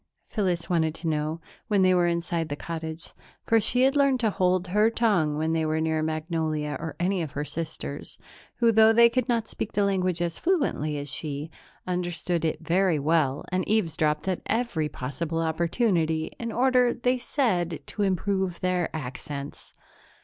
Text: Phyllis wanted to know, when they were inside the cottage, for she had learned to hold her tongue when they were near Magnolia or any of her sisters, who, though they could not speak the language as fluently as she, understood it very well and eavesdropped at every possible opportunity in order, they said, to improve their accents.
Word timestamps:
Phyllis 0.25 0.67
wanted 0.67 0.95
to 0.95 1.07
know, 1.07 1.41
when 1.67 1.83
they 1.83 1.93
were 1.93 2.07
inside 2.07 2.49
the 2.49 2.55
cottage, 2.55 3.13
for 3.45 3.61
she 3.61 3.83
had 3.83 3.95
learned 3.95 4.19
to 4.21 4.31
hold 4.31 4.69
her 4.69 4.89
tongue 4.89 5.37
when 5.37 5.53
they 5.53 5.63
were 5.63 5.79
near 5.79 6.01
Magnolia 6.01 6.75
or 6.79 6.95
any 6.99 7.21
of 7.21 7.33
her 7.33 7.45
sisters, 7.45 8.17
who, 8.55 8.71
though 8.71 8.91
they 8.93 9.09
could 9.09 9.29
not 9.29 9.47
speak 9.47 9.73
the 9.73 9.85
language 9.85 10.19
as 10.19 10.39
fluently 10.39 10.97
as 10.97 11.11
she, 11.11 11.51
understood 11.85 12.43
it 12.43 12.61
very 12.61 12.97
well 12.97 13.45
and 13.51 13.63
eavesdropped 13.67 14.27
at 14.27 14.41
every 14.47 14.89
possible 14.89 15.37
opportunity 15.37 16.31
in 16.39 16.51
order, 16.51 16.95
they 16.95 17.19
said, 17.19 17.79
to 17.85 18.01
improve 18.01 18.59
their 18.61 18.89
accents. 18.95 19.71